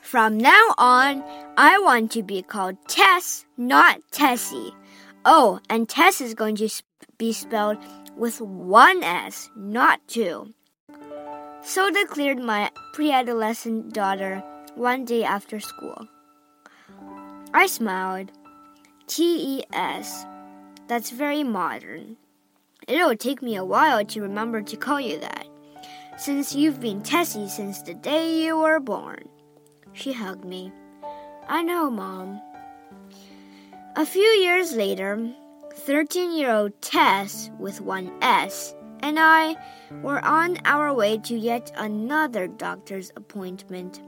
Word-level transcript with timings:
From 0.00 0.36
now 0.36 0.74
on, 0.76 1.24
I 1.56 1.78
want 1.78 2.12
to 2.12 2.22
be 2.22 2.42
called 2.42 2.76
Tess, 2.86 3.46
not 3.56 4.00
Tessie. 4.10 4.74
Oh, 5.24 5.60
and 5.70 5.88
Tess 5.88 6.20
is 6.20 6.34
going 6.34 6.56
to 6.56 6.68
be 7.16 7.32
spelled 7.32 7.78
with 8.16 8.40
one 8.40 9.02
S, 9.02 9.48
not 9.56 10.06
two. 10.08 10.52
So 11.62 11.90
declared 11.90 12.38
my 12.38 12.70
pre 12.92 13.10
adolescent 13.10 13.94
daughter 13.94 14.42
one 14.74 15.04
day 15.04 15.24
after 15.24 15.60
school. 15.60 16.06
I 17.54 17.66
smiled. 17.66 18.32
T 19.06 19.58
E 19.58 19.64
S. 19.72 20.26
That's 20.88 21.10
very 21.10 21.42
modern. 21.42 22.16
It'll 22.88 23.16
take 23.16 23.42
me 23.42 23.56
a 23.56 23.64
while 23.64 24.04
to 24.04 24.22
remember 24.22 24.60
to 24.62 24.76
call 24.76 25.00
you 25.00 25.20
that, 25.20 25.46
since 26.22 26.54
you've 26.54 26.78
been 26.78 27.02
Tessie 27.02 27.48
since 27.48 27.82
the 27.82 27.94
day 27.94 28.44
you 28.44 28.56
were 28.56 28.78
born. 28.78 29.28
She 29.92 30.12
hugged 30.12 30.44
me. 30.44 30.70
I 31.48 31.64
know, 31.64 31.90
Mom. 31.90 32.40
A 33.96 34.06
few 34.06 34.22
years 34.22 34.72
later, 34.72 35.34
13 35.74 36.30
year 36.30 36.52
old 36.52 36.80
Tes 36.80 37.50
with 37.58 37.80
one 37.80 38.12
S 38.22 38.72
and 39.00 39.18
I 39.18 39.56
were 40.00 40.24
on 40.24 40.58
our 40.64 40.94
way 40.94 41.18
to 41.18 41.36
yet 41.36 41.72
another 41.76 42.46
doctor's 42.46 43.10
appointment. 43.16 44.00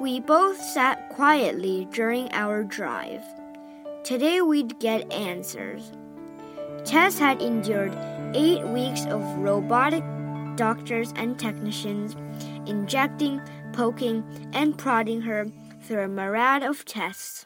We 0.00 0.20
both 0.20 0.62
sat 0.62 1.08
quietly 1.08 1.88
during 1.90 2.28
our 2.34 2.62
drive. 2.62 3.24
Today 4.04 4.42
we'd 4.42 4.78
get 4.78 5.12
answers. 5.12 5.90
Tes 6.84 7.18
had 7.18 7.42
endured 7.42 7.98
eight 8.32 8.62
weeks 8.68 9.06
of 9.06 9.22
robotic 9.38 10.04
doctors 10.56 11.12
and 11.16 11.38
technicians 11.38 12.16
injecting 12.66 13.40
poking, 13.76 14.24
and 14.54 14.76
prodding 14.76 15.20
her 15.20 15.46
through 15.82 16.02
a 16.02 16.08
myriad 16.08 16.62
of 16.62 16.84
tests 16.84 17.44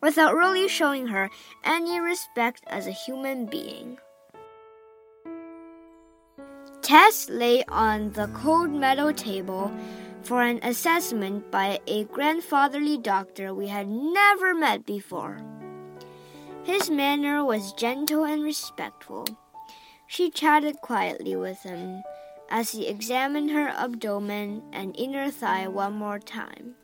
without 0.00 0.34
really 0.34 0.66
showing 0.66 1.08
her 1.08 1.28
any 1.62 2.00
respect 2.00 2.64
as 2.66 2.86
a 2.86 2.90
human 2.92 3.44
being. 3.44 3.98
Tes 6.80 7.28
lay 7.28 7.62
on 7.68 8.10
the 8.12 8.26
cold 8.28 8.72
metal 8.72 9.12
table 9.12 9.70
for 10.22 10.42
an 10.42 10.58
assessment 10.62 11.50
by 11.50 11.78
a 11.86 12.04
grandfatherly 12.04 12.96
doctor 12.96 13.54
we 13.54 13.68
had 13.68 13.86
never 13.86 14.54
met 14.54 14.86
before. 14.86 15.38
His 16.64 16.90
manner 16.90 17.44
was 17.44 17.74
gentle 17.74 18.24
and 18.24 18.42
respectful. 18.42 19.26
She 20.12 20.28
chatted 20.28 20.80
quietly 20.80 21.36
with 21.36 21.62
him 21.62 22.02
as 22.50 22.72
he 22.72 22.88
examined 22.88 23.52
her 23.52 23.68
abdomen 23.68 24.60
and 24.72 24.92
inner 24.98 25.30
thigh 25.30 25.68
one 25.68 25.92
more 25.92 26.18
time. 26.18 26.74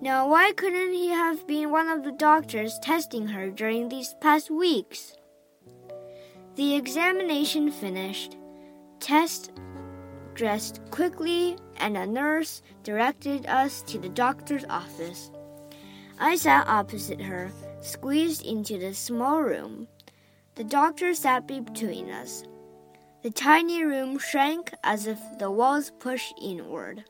Now, 0.00 0.30
why 0.30 0.52
couldn't 0.52 0.94
he 0.94 1.08
have 1.08 1.46
been 1.46 1.70
one 1.70 1.88
of 1.88 2.04
the 2.04 2.12
doctors 2.12 2.78
testing 2.78 3.26
her 3.26 3.50
during 3.50 3.90
these 3.90 4.14
past 4.22 4.50
weeks? 4.50 5.14
The 6.54 6.74
examination 6.74 7.70
finished, 7.70 8.38
Tes 8.98 9.50
dressed 10.32 10.80
quickly, 10.90 11.58
and 11.76 11.98
a 11.98 12.06
nurse 12.06 12.62
directed 12.82 13.44
us 13.44 13.82
to 13.82 13.98
the 13.98 14.08
doctor's 14.08 14.64
office. 14.70 15.30
I 16.18 16.36
sat 16.36 16.66
opposite 16.66 17.20
her, 17.20 17.50
squeezed 17.82 18.46
into 18.46 18.78
the 18.78 18.94
small 18.94 19.42
room. 19.42 19.86
The 20.54 20.64
doctor 20.64 21.14
sat 21.14 21.46
between 21.46 22.10
us. 22.10 22.44
The 23.22 23.30
tiny 23.30 23.84
room 23.84 24.18
shrank 24.18 24.74
as 24.84 25.06
if 25.06 25.18
the 25.38 25.50
walls 25.50 25.92
pushed 25.98 26.34
inward. 26.40 27.04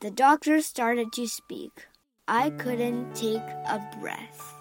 The 0.00 0.10
doctor 0.10 0.62
started 0.62 1.12
to 1.12 1.26
speak. 1.26 1.86
I 2.26 2.50
couldn't 2.50 3.14
take 3.14 3.42
a 3.68 3.80
breath. 4.00 4.54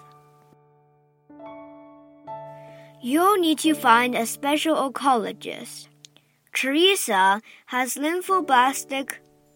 You'll 3.01 3.37
need 3.37 3.59
to 3.59 3.73
find 3.73 4.15
a 4.15 4.25
special 4.25 4.75
oncologist. 4.75 5.87
Teresa 6.53 7.41
has 7.67 7.95
lymphoblastic 7.95 9.13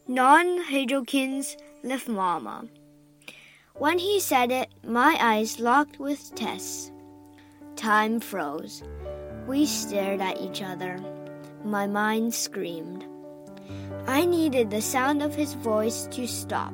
non-Hodgkin's 0.07 1.57
lymphoma. 1.83 2.69
When 3.73 3.99
he 3.99 4.21
said 4.21 4.51
it, 4.51 4.69
my 4.83 5.17
eyes 5.19 5.59
locked 5.59 5.99
with 5.99 6.33
Tes. 6.33 6.91
Time 7.75 8.19
froze. 8.19 8.83
We 9.47 9.65
stared 9.65 10.21
at 10.21 10.39
each 10.39 10.61
other. 10.61 10.97
My 11.63 11.87
mind 11.87 12.33
screamed. 12.33 13.05
I 14.07 14.25
needed 14.25 14.69
the 14.69 14.81
sound 14.81 15.21
of 15.21 15.35
his 15.35 15.53
voice 15.55 16.07
to 16.11 16.25
stop. 16.27 16.73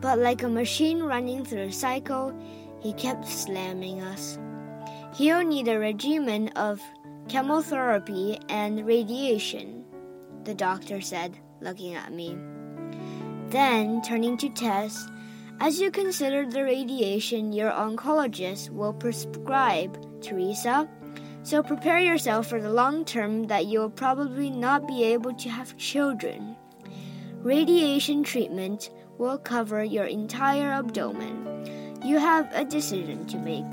But 0.00 0.18
like 0.18 0.42
a 0.42 0.48
machine 0.48 1.02
running 1.02 1.44
through 1.44 1.68
a 1.68 1.72
cycle, 1.72 2.34
he 2.80 2.92
kept 2.92 3.26
slamming 3.26 4.02
us. 4.02 4.38
He'll 5.14 5.44
need 5.44 5.68
a 5.68 5.78
regimen 5.78 6.48
of 6.56 6.80
chemotherapy 7.28 8.38
and 8.48 8.86
radiation, 8.86 9.84
the 10.44 10.54
doctor 10.54 11.00
said, 11.00 11.38
looking 11.60 11.94
at 11.94 12.12
me. 12.12 12.36
Then, 13.48 14.02
turning 14.02 14.36
to 14.38 14.48
Tes, 14.48 15.06
as 15.60 15.80
you 15.80 15.90
consider 15.90 16.44
the 16.46 16.64
radiation 16.64 17.52
your 17.52 17.70
oncologist 17.70 18.70
will 18.70 18.92
prescribe, 18.92 19.96
Teresa, 20.20 20.88
so 21.44 21.62
prepare 21.62 21.98
yourself 21.98 22.46
for 22.46 22.60
the 22.60 22.72
long 22.72 23.04
term 23.04 23.44
that 23.48 23.66
you'll 23.66 23.90
probably 23.90 24.50
not 24.50 24.86
be 24.86 25.04
able 25.04 25.34
to 25.34 25.48
have 25.48 25.76
children. 25.76 26.56
Radiation 27.42 28.22
treatment 28.22 28.90
will 29.18 29.38
cover 29.38 29.82
your 29.82 30.04
entire 30.04 30.70
abdomen. 30.70 31.98
You 32.04 32.18
have 32.18 32.50
a 32.52 32.64
decision 32.64 33.26
to 33.26 33.38
make. 33.38 33.64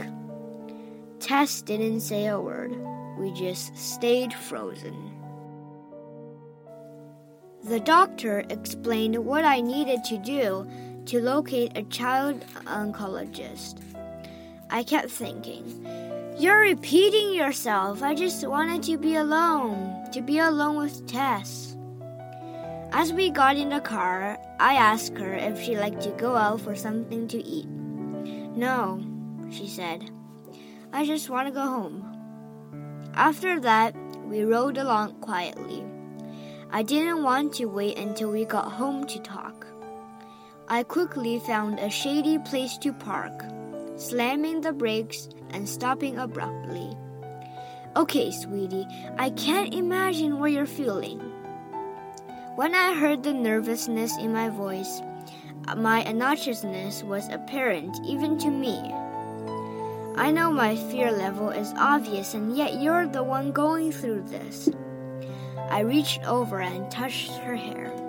Tes 1.19 1.61
didn't 1.61 2.01
say 2.01 2.27
a 2.27 2.39
word. 2.39 2.75
We 3.17 3.31
just 3.33 3.75
stayed 3.77 4.33
frozen. 4.33 4.95
The 7.63 7.79
doctor 7.79 8.45
explained 8.49 9.17
what 9.17 9.43
I 9.43 9.59
needed 9.59 10.03
to 10.05 10.17
do 10.17 10.67
to 11.09 11.19
locate 11.19 11.75
a 11.75 11.81
child 11.85 12.45
oncologist. 12.67 13.81
I 14.69 14.83
kept 14.83 15.09
thinking, 15.09 15.65
you're 16.37 16.59
repeating 16.59 17.33
yourself. 17.33 18.03
I 18.03 18.13
just 18.13 18.47
wanted 18.47 18.83
to 18.83 18.97
be 18.99 19.15
alone, 19.15 20.05
to 20.11 20.21
be 20.21 20.37
alone 20.37 20.75
with 20.75 21.07
Tes. 21.07 21.75
As 22.91 23.11
we 23.11 23.31
got 23.31 23.57
in 23.57 23.69
the 23.69 23.79
car, 23.79 24.37
I 24.59 24.75
asked 24.75 25.17
her 25.17 25.33
if 25.33 25.59
she'd 25.59 25.79
like 25.79 25.99
to 26.01 26.11
go 26.11 26.35
out 26.35 26.61
for 26.61 26.75
something 26.75 27.27
to 27.29 27.43
eat. 27.43 27.67
No, 27.67 29.03
she 29.49 29.67
said. 29.67 30.11
I 30.93 31.07
just 31.07 31.27
want 31.31 31.47
to 31.47 31.51
go 31.51 31.65
home. 31.65 32.05
After 33.15 33.59
that, 33.61 33.95
we 34.25 34.43
rode 34.43 34.77
along 34.77 35.21
quietly. 35.21 35.83
I 36.69 36.83
didn't 36.83 37.23
want 37.23 37.55
to 37.55 37.65
wait 37.65 37.97
until 37.97 38.29
we 38.29 38.45
got 38.45 38.73
home 38.73 39.07
to 39.07 39.17
talk. 39.17 39.65
I 40.71 40.83
quickly 40.83 41.39
found 41.39 41.79
a 41.79 41.89
shady 41.89 42.37
place 42.37 42.77
to 42.79 42.93
park 42.93 43.43
slamming 43.99 44.61
the 44.61 44.71
brakes 44.71 45.27
and 45.49 45.67
stopping 45.67 46.17
abruptly. 46.17 46.95
Okay, 47.95 48.31
sweetie, 48.31 48.85
I 49.17 49.31
can't 49.31 49.73
imagine 49.73 50.39
what 50.39 50.51
you're 50.51 50.65
feeling. 50.65 51.19
When 52.55 52.75
I 52.75 52.93
heard 52.93 53.23
the 53.23 53.33
nervousness 53.33 54.17
in 54.17 54.31
my 54.31 54.49
voice, 54.49 55.01
my 55.75 56.03
obnoxiousness 56.03 57.03
was 57.03 57.27
apparent 57.29 57.99
even 58.05 58.37
to 58.37 58.49
me. 58.49 58.77
I 60.17 60.31
know 60.31 60.51
my 60.51 60.75
fear 60.75 61.11
level 61.11 61.49
is 61.49 61.73
obvious, 61.77 62.33
and 62.35 62.55
yet 62.55 62.79
you're 62.79 63.07
the 63.07 63.23
one 63.23 63.51
going 63.51 63.91
through 63.91 64.23
this. 64.27 64.69
I 65.69 65.81
reached 65.81 66.23
over 66.25 66.61
and 66.61 66.89
touched 66.91 67.31
her 67.31 67.55
hair. 67.55 68.08